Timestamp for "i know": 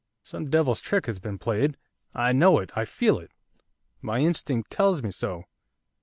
2.15-2.57